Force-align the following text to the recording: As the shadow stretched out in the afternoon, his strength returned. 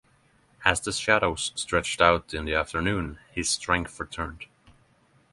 As 0.65 0.81
the 0.81 0.91
shadow 0.93 1.35
stretched 1.35 2.01
out 2.01 2.33
in 2.33 2.45
the 2.45 2.55
afternoon, 2.55 3.19
his 3.33 3.51
strength 3.51 3.99
returned. 3.99 4.47